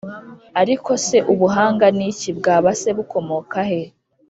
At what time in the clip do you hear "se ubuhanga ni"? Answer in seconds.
1.05-2.05